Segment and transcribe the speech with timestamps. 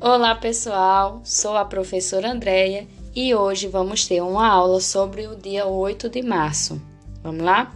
[0.00, 2.86] Olá pessoal, sou a professora Andréia
[3.16, 6.80] e hoje vamos ter uma aula sobre o dia 8 de março.
[7.20, 7.74] Vamos lá?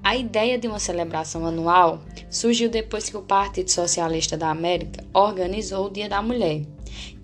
[0.00, 2.00] A ideia de uma celebração anual
[2.30, 6.62] surgiu depois que o Partido Socialista da América organizou o Dia da Mulher,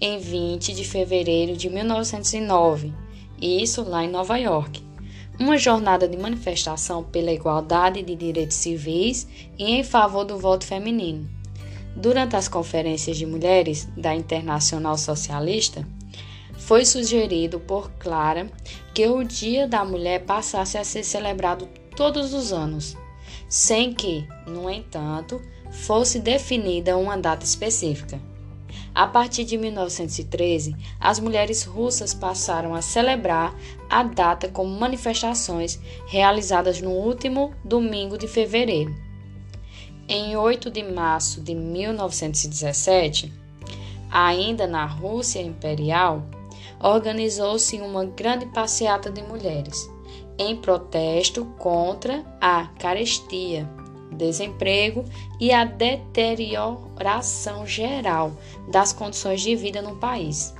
[0.00, 2.92] em 20 de fevereiro de 1909,
[3.40, 4.82] e isso lá em Nova York.
[5.38, 11.43] Uma jornada de manifestação pela igualdade de direitos civis e em favor do voto feminino.
[11.96, 15.86] Durante as conferências de mulheres da Internacional Socialista,
[16.58, 18.50] foi sugerido por Clara
[18.92, 22.96] que o Dia da Mulher passasse a ser celebrado todos os anos,
[23.48, 25.40] sem que, no entanto,
[25.70, 28.20] fosse definida uma data específica.
[28.94, 33.54] A partir de 1913, as mulheres russas passaram a celebrar
[33.90, 39.03] a data com manifestações realizadas no último domingo de fevereiro.
[40.06, 43.32] Em 8 de março de 1917,
[44.10, 46.22] ainda na Rússia Imperial,
[46.78, 49.90] organizou-se uma grande passeata de mulheres
[50.38, 53.66] em protesto contra a carestia,
[54.12, 55.06] desemprego
[55.40, 58.32] e a deterioração geral
[58.70, 60.54] das condições de vida no país.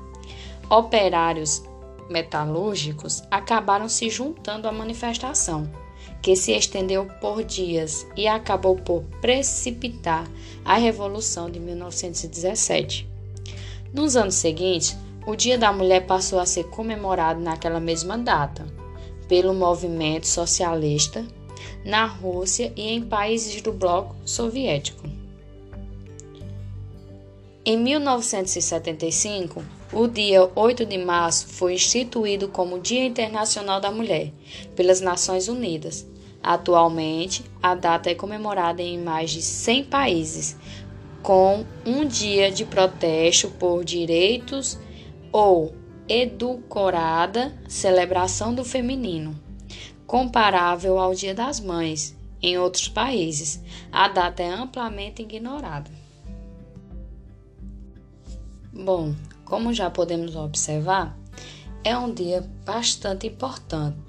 [0.70, 1.62] Operários
[2.08, 5.83] metalúrgicos acabaram se juntando à manifestação
[6.22, 10.26] que se estendeu por dias e acabou por precipitar
[10.64, 13.06] a Revolução de 1917.
[13.92, 18.66] Nos anos seguintes, o Dia da Mulher passou a ser comemorado naquela mesma data
[19.28, 21.26] pelo movimento socialista
[21.84, 25.08] na Rússia e em países do bloco soviético.
[27.66, 29.62] Em 1975,
[29.94, 34.32] o dia 8 de março foi instituído como Dia Internacional da Mulher
[34.74, 36.06] pelas Nações Unidas
[36.44, 40.54] Atualmente, a data é comemorada em mais de 100 países,
[41.22, 44.78] com um dia de protesto por direitos
[45.32, 45.74] ou
[46.06, 49.34] edulcorada celebração do feminino,
[50.06, 52.14] comparável ao Dia das Mães.
[52.42, 55.90] Em outros países, a data é amplamente ignorada.
[58.70, 61.18] Bom, como já podemos observar,
[61.82, 64.04] é um dia bastante importante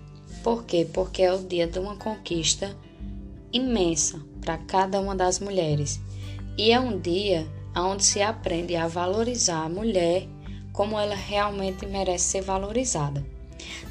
[0.46, 0.88] por quê?
[0.94, 2.78] Porque é o dia de uma conquista
[3.52, 6.00] imensa para cada uma das mulheres.
[6.56, 10.28] E é um dia onde se aprende a valorizar a mulher
[10.72, 13.26] como ela realmente merece ser valorizada,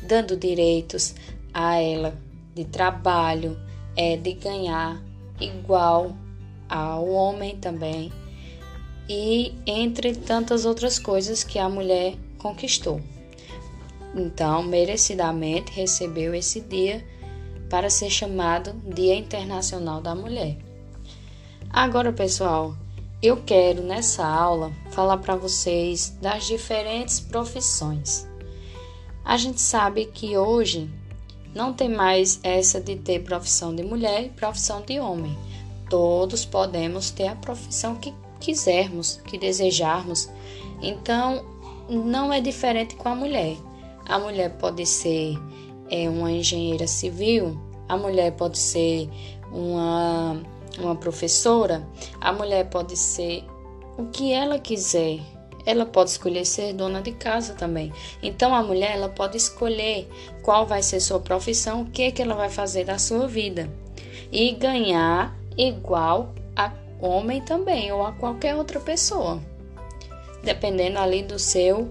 [0.06, 1.16] dando direitos
[1.52, 2.16] a ela
[2.54, 3.58] de trabalho,
[3.96, 5.02] é, de ganhar
[5.40, 6.16] igual
[6.68, 8.12] ao homem também,
[9.08, 13.00] e entre tantas outras coisas que a mulher conquistou.
[14.14, 17.04] Então, merecidamente recebeu esse dia
[17.68, 20.56] para ser chamado Dia Internacional da Mulher.
[21.70, 22.76] Agora, pessoal,
[23.20, 28.28] eu quero nessa aula falar para vocês das diferentes profissões.
[29.24, 30.88] A gente sabe que hoje
[31.54, 35.36] não tem mais essa de ter profissão de mulher e profissão de homem.
[35.88, 38.12] Todos podemos ter a profissão que
[38.44, 40.28] quisermos, que desejarmos.
[40.82, 41.44] Então,
[41.88, 43.56] não é diferente com a mulher.
[44.06, 45.38] A mulher pode ser
[45.90, 49.08] é, uma engenheira civil, a mulher pode ser
[49.50, 50.42] uma,
[50.78, 51.86] uma professora,
[52.20, 53.44] a mulher pode ser
[53.96, 55.20] o que ela quiser.
[55.66, 57.90] Ela pode escolher ser dona de casa também.
[58.22, 60.06] Então a mulher ela pode escolher
[60.42, 63.70] qual vai ser sua profissão, o que é que ela vai fazer da sua vida
[64.30, 66.34] e ganhar igual
[67.00, 69.40] homem também ou a qualquer outra pessoa,
[70.42, 71.88] dependendo ali do seu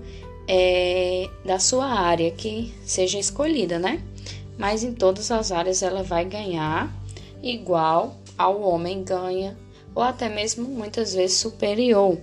[0.47, 4.02] é, da sua área que seja escolhida, né?
[4.58, 6.94] Mas em todas as áreas ela vai ganhar
[7.41, 9.58] igual ao homem ganha,
[9.94, 12.18] ou até mesmo muitas vezes superior.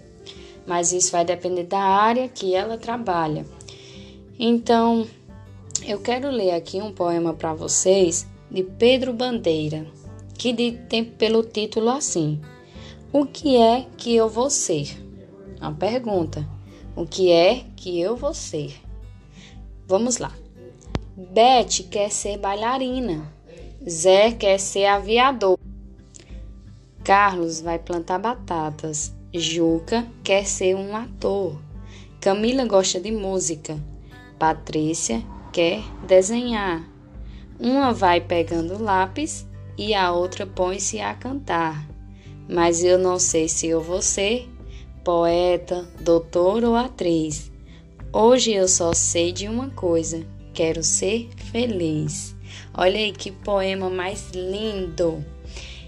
[0.67, 3.45] Mas isso vai depender da área que ela trabalha.
[4.39, 5.07] Então,
[5.87, 9.87] eu quero ler aqui um poema para vocês de Pedro Bandeira,
[10.37, 12.41] que tem pelo título assim:
[13.13, 14.97] O que é que eu vou ser?
[15.61, 16.49] Uma pergunta.
[16.95, 18.81] O que é que eu vou ser?
[19.85, 20.33] Vamos lá.
[21.17, 23.25] Beth quer ser bailarina.
[23.89, 25.59] Zé quer ser aviador.
[27.03, 29.13] Carlos vai plantar batatas.
[29.35, 31.61] Juca quer ser um ator.
[32.21, 33.77] Camila gosta de música.
[34.39, 35.21] Patrícia
[35.53, 36.89] quer desenhar.
[37.59, 39.45] Uma vai pegando lápis
[39.77, 41.90] e a outra põe-se a cantar.
[42.51, 44.49] Mas eu não sei se eu vou ser
[45.05, 47.51] poeta, doutor ou atriz.
[48.13, 52.35] Hoje eu só sei de uma coisa: quero ser feliz.
[52.75, 55.25] Olha aí que poema mais lindo!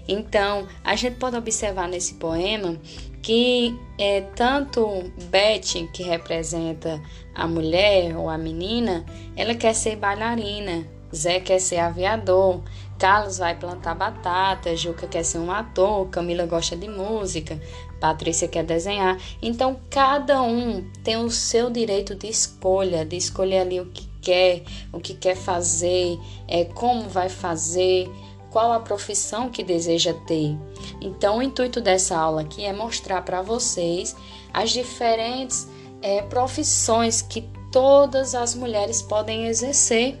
[0.07, 2.77] Então, a gente pode observar nesse poema
[3.21, 7.01] que é, tanto Beth, que representa
[7.35, 9.05] a mulher ou a menina,
[9.35, 10.85] ela quer ser bailarina,
[11.15, 12.61] Zé quer ser aviador,
[13.03, 17.59] Carlos vai plantar batata, Juca quer ser um ator, Camila gosta de música,
[17.99, 19.19] Patrícia quer desenhar.
[19.41, 24.63] Então, cada um tem o seu direito de escolha, de escolher ali o que quer,
[24.93, 26.17] o que quer fazer,
[26.47, 28.09] é, como vai fazer,
[28.49, 30.57] qual a profissão que deseja ter.
[31.01, 34.15] Então, o intuito dessa aula aqui é mostrar para vocês
[34.53, 35.67] as diferentes
[36.01, 40.17] é, profissões que todas as mulheres podem exercer.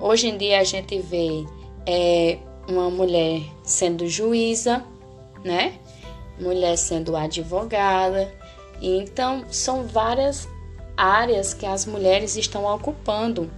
[0.00, 1.46] Hoje em dia a gente vê
[1.86, 2.38] é,
[2.68, 4.84] uma mulher sendo juíza,
[5.44, 5.78] né?
[6.40, 8.32] Mulher sendo advogada.
[8.80, 10.48] Então, são várias
[10.96, 13.50] áreas que as mulheres estão ocupando.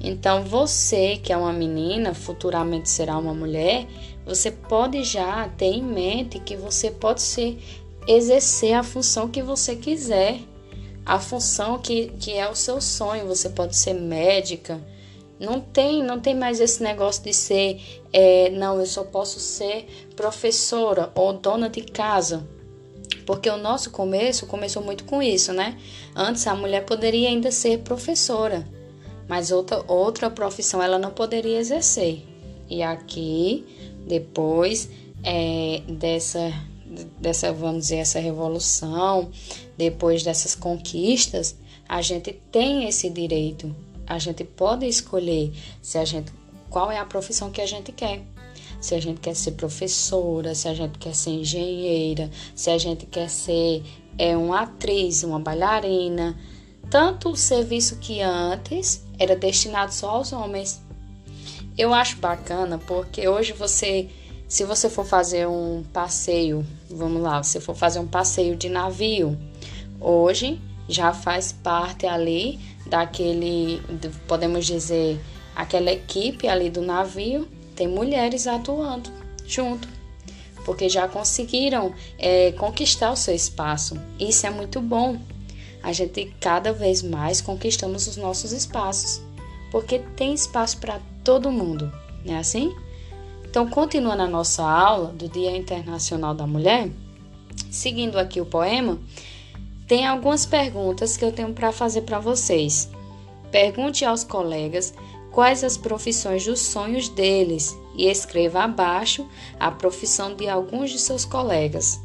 [0.00, 3.86] Então, você que é uma menina, futuramente será uma mulher,
[4.26, 7.58] você pode já ter em mente que você pode ser,
[8.06, 10.40] exercer a função que você quiser,
[11.04, 13.26] a função que, que é o seu sonho.
[13.26, 14.80] Você pode ser médica.
[15.44, 17.80] Não tem, não tem mais esse negócio de ser,
[18.12, 19.86] é, não, eu só posso ser
[20.16, 22.46] professora ou dona de casa.
[23.26, 25.78] Porque o nosso começo começou muito com isso, né?
[26.14, 28.66] Antes a mulher poderia ainda ser professora
[29.28, 32.22] mas outra, outra profissão ela não poderia exercer.
[32.68, 33.64] E aqui,
[34.06, 34.88] depois
[35.22, 36.52] é, dessa,
[37.20, 39.30] dessa, vamos dizer, essa revolução,
[39.76, 41.56] depois dessas conquistas,
[41.88, 43.74] a gente tem esse direito.
[44.06, 46.32] A gente pode escolher se a gente
[46.74, 48.22] qual é a profissão que a gente quer.
[48.80, 53.06] Se a gente quer ser professora, se a gente quer ser engenheira, se a gente
[53.06, 53.82] quer ser
[54.18, 56.36] é, uma atriz, uma bailarina,
[56.90, 60.82] tanto o serviço que antes era destinado só aos homens.
[61.78, 64.08] Eu acho bacana porque hoje você,
[64.48, 69.38] se você for fazer um passeio, vamos lá, se for fazer um passeio de navio,
[70.00, 73.80] hoje já faz parte ali daquele,
[74.28, 75.20] podemos dizer,
[75.54, 79.10] aquela equipe ali do navio, tem mulheres atuando
[79.46, 79.88] junto,
[80.64, 83.96] porque já conseguiram é, conquistar o seu espaço.
[84.18, 85.18] Isso é muito bom
[85.84, 89.20] a gente cada vez mais conquistamos os nossos espaços,
[89.70, 91.92] porque tem espaço para todo mundo,
[92.24, 92.74] não é assim?
[93.44, 96.88] Então, continuando a nossa aula do Dia Internacional da Mulher,
[97.70, 98.98] seguindo aqui o poema,
[99.86, 102.88] tem algumas perguntas que eu tenho para fazer para vocês.
[103.50, 104.94] Pergunte aos colegas
[105.30, 109.28] quais as profissões dos sonhos deles e escreva abaixo
[109.58, 112.00] a profissão de alguns de seus colegas.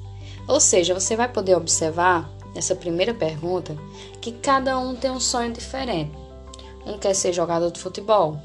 [0.47, 3.77] Ou seja, você vai poder observar nessa primeira pergunta
[4.19, 6.11] que cada um tem um sonho diferente.
[6.85, 8.37] Um quer ser jogador de futebol,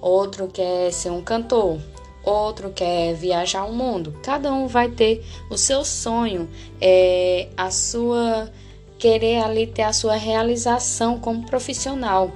[0.00, 1.78] outro quer ser um cantor,
[2.24, 4.18] outro quer viajar o mundo.
[4.22, 6.48] Cada um vai ter o seu sonho,
[6.80, 8.50] é, a sua
[8.98, 12.30] querer ali ter a sua realização como profissional.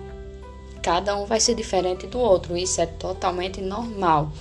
[0.83, 4.33] Cada um vai ser diferente do outro, isso é totalmente normal.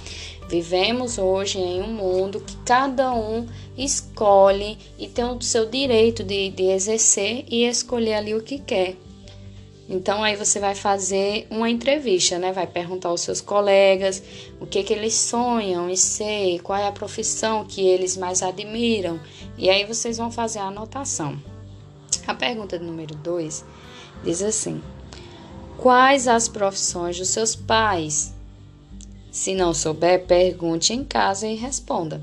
[0.48, 3.46] Vivemos hoje em um mundo que cada um
[3.78, 8.96] escolhe e tem o seu direito de, de exercer e escolher ali o que quer.
[9.90, 12.52] Então aí você vai fazer uma entrevista, né?
[12.52, 14.22] Vai perguntar aos seus colegas
[14.60, 19.20] o que que eles sonham e ser, qual é a profissão que eles mais admiram.
[19.58, 21.38] E aí vocês vão fazer a anotação.
[22.28, 23.64] A pergunta número 2
[24.24, 24.82] diz assim:
[25.78, 28.34] Quais as profissões dos seus pais?
[29.32, 32.22] Se não souber, pergunte em casa e responda.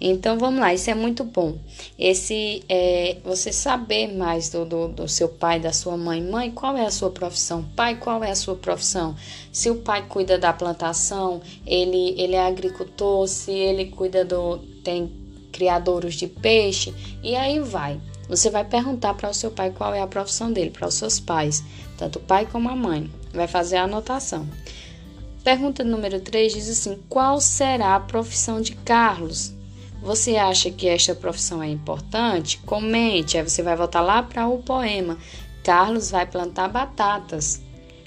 [0.00, 1.58] Então vamos lá, isso é muito bom.
[1.98, 6.22] Esse é você saber mais do, do, do, seu pai, da sua mãe.
[6.22, 7.64] Mãe, qual é a sua profissão?
[7.76, 9.14] Pai, qual é a sua profissão?
[9.52, 14.58] Se o pai cuida da plantação, ele, ele é agricultor, se ele cuida do.
[14.82, 15.12] tem
[15.52, 18.00] criadouros de peixe, e aí vai.
[18.30, 21.18] Você vai perguntar para o seu pai qual é a profissão dele, para os seus
[21.18, 21.64] pais,
[21.98, 23.10] tanto o pai como a mãe.
[23.34, 24.48] Vai fazer a anotação.
[25.42, 29.52] Pergunta número 3 diz assim: Qual será a profissão de Carlos?
[30.00, 32.58] Você acha que esta profissão é importante?
[32.58, 35.18] Comente, aí você vai voltar lá para o poema.
[35.64, 37.60] Carlos vai plantar batatas.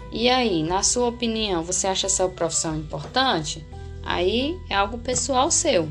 [0.09, 3.65] E aí, na sua opinião, você acha essa profissão importante?
[4.05, 5.89] Aí é algo pessoal seu.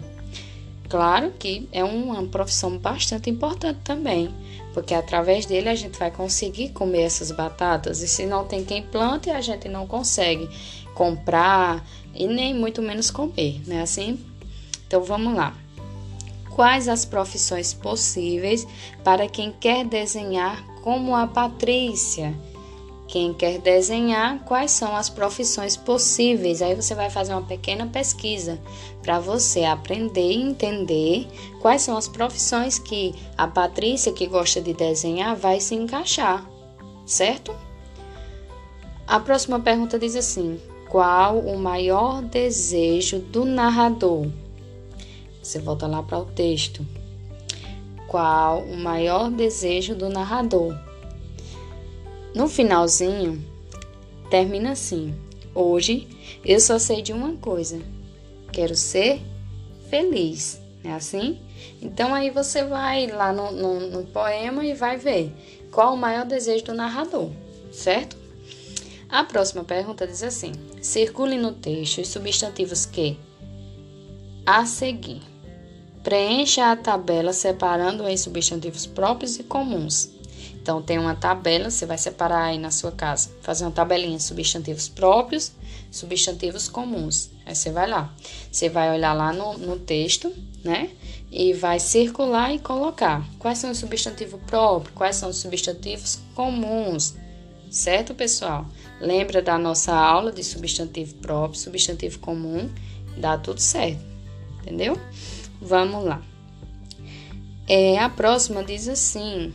[0.93, 4.29] Claro que é uma profissão bastante importante também,
[4.75, 8.03] porque através dele a gente vai conseguir comer essas batatas.
[8.03, 10.47] E se não tem quem plante, a gente não consegue
[10.95, 11.83] comprar
[12.15, 13.81] e nem muito menos comer, né?
[13.81, 14.23] Assim,
[14.87, 15.57] então vamos lá.
[16.55, 18.67] Quais as profissões possíveis
[19.03, 22.35] para quem quer desenhar como a Patrícia,
[23.13, 26.63] Quem quer desenhar, quais são as profissões possíveis?
[26.63, 28.59] Aí você vai fazer uma pequena pesquisa
[29.03, 31.29] para você aprender e entender
[31.61, 36.49] quais são as profissões que a Patrícia, que gosta de desenhar, vai se encaixar,
[37.05, 37.55] certo?
[39.07, 44.27] A próxima pergunta diz assim: Qual o maior desejo do narrador?
[45.43, 46.83] Você volta lá para o texto.
[48.09, 50.75] Qual o maior desejo do narrador?
[52.35, 53.45] No finalzinho,
[54.31, 55.15] termina assim:
[55.55, 56.09] Hoje
[56.45, 57.81] eu só sei de uma coisa.
[58.53, 59.21] Quero ser
[59.91, 60.61] feliz.
[60.85, 61.39] É assim?
[61.81, 65.33] Então aí você vai lá no, no, no poema e vai ver
[65.71, 67.31] qual o maior desejo do narrador,
[67.73, 68.17] certo?
[69.09, 73.19] A próxima pergunta diz assim: circule no texto os substantivos que
[74.45, 75.21] a seguir.
[76.03, 80.11] Preencha a tabela separando em substantivos próprios e comuns.
[80.63, 84.89] Então, tem uma tabela, você vai separar aí na sua casa, fazer uma tabelinha substantivos
[84.89, 85.51] próprios,
[85.91, 87.31] substantivos comuns.
[87.45, 88.15] Aí você vai lá,
[88.51, 90.91] você vai olhar lá no, no texto, né?
[91.33, 97.17] E vai circular e colocar quais são os substantivos próprios, quais são os substantivos comuns,
[97.69, 98.65] certo, pessoal?
[99.01, 102.71] Lembra da nossa aula de substantivo próprio, substantivo comum,
[103.17, 104.01] dá tudo certo,
[104.61, 104.97] entendeu?
[105.61, 106.23] Vamos lá.
[107.69, 109.53] É, a próxima diz assim: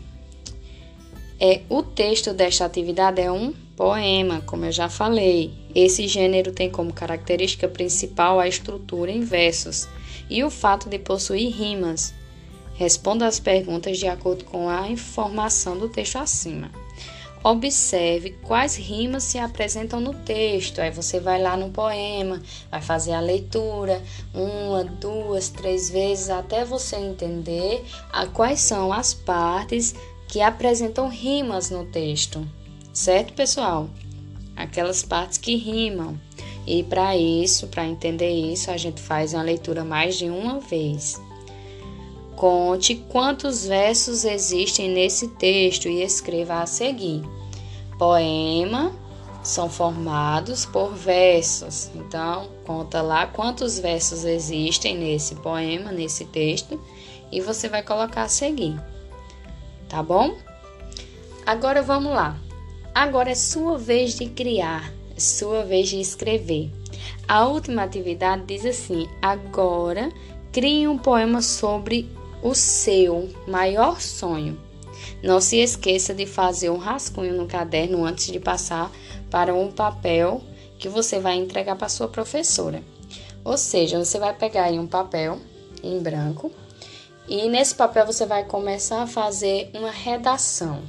[1.40, 5.54] é, o texto desta atividade é um poema, como eu já falei.
[5.74, 9.88] Esse gênero tem como característica principal a estrutura em versos
[10.30, 12.14] e o fato de possuir rimas.
[12.74, 16.72] Responda as perguntas de acordo com a informação do texto acima.
[17.44, 20.80] Observe quais rimas se apresentam no texto.
[20.80, 24.02] Aí você vai lá no poema, vai fazer a leitura
[24.34, 29.96] uma, duas, três vezes até você entender a quais são as partes
[30.28, 32.46] que apresentam rimas no texto,
[32.94, 33.90] certo, pessoal?
[34.56, 36.20] Aquelas partes que rimam.
[36.66, 41.20] E para isso, para entender isso, a gente faz uma leitura mais de uma vez.
[42.36, 47.22] Conte quantos versos existem nesse texto e escreva a seguir.
[47.98, 48.92] Poema
[49.42, 51.90] são formados por versos.
[51.96, 56.80] Então, conta lá quantos versos existem nesse poema, nesse texto,
[57.32, 58.78] e você vai colocar a seguir
[59.88, 60.38] tá bom?
[61.46, 62.38] Agora vamos lá.
[62.94, 66.72] Agora é sua vez de criar, é sua vez de escrever.
[67.28, 70.12] A última atividade diz assim: agora
[70.52, 72.10] crie um poema sobre
[72.42, 74.60] o seu maior sonho.
[75.24, 78.92] Não se esqueça de fazer um rascunho no caderno antes de passar
[79.30, 80.42] para um papel
[80.80, 82.82] que você vai entregar para sua professora.
[83.44, 85.40] Ou seja, você vai pegar um papel
[85.84, 86.52] em branco
[87.28, 90.82] e nesse papel você vai começar a fazer uma redação.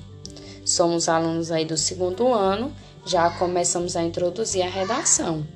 [0.65, 2.73] Somos alunos aí do segundo ano,
[3.05, 5.47] já começamos a introduzir a redação.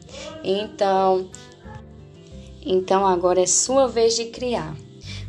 [0.43, 1.29] Então,
[2.65, 4.75] então agora é sua vez de criar.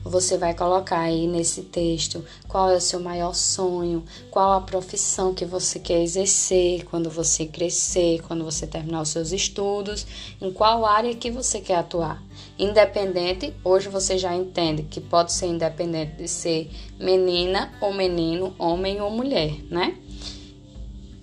[0.04, 5.34] Você vai colocar aí nesse texto qual é o seu maior sonho, qual a profissão
[5.34, 10.06] que você quer exercer quando você crescer, quando você terminar os seus estudos,
[10.42, 12.22] em qual área que você quer atuar.
[12.58, 16.70] Independente, hoje você já entende que pode ser independente de ser
[17.00, 19.98] menina ou menino, homem ou mulher, né?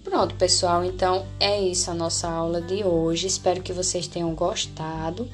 [0.03, 3.29] Pronto, pessoal, então é isso a nossa aula de hoje.
[3.29, 5.29] Espero que vocês tenham gostado.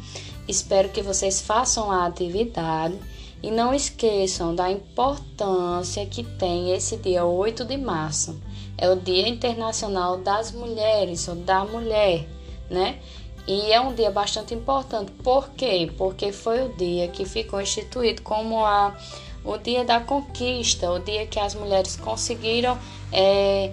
[0.47, 2.99] Espero que vocês façam a atividade
[3.43, 8.39] e não esqueçam da importância que tem esse dia 8 de março.
[8.77, 12.29] É o Dia Internacional das Mulheres, ou da Mulher,
[12.71, 12.99] né?
[13.47, 15.13] E é um dia bastante importante.
[15.23, 15.91] Por quê?
[15.97, 18.97] Porque foi o dia que ficou instituído como a,
[19.45, 22.77] o dia da conquista, o dia que as mulheres conseguiram
[23.13, 23.73] é,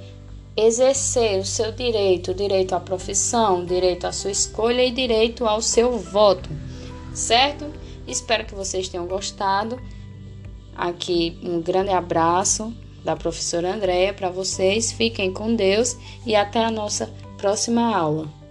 [0.56, 5.48] exercer o seu direito, o direito à profissão, o direito à sua escolha e direito
[5.48, 6.50] ao seu voto,
[7.14, 7.66] certo?
[8.08, 9.82] Espero que vocês tenham gostado.
[10.76, 12.72] Aqui um grande abraço
[13.04, 14.92] da professora Andréia para vocês.
[14.92, 18.43] Fiquem com Deus e até a nossa próxima aula.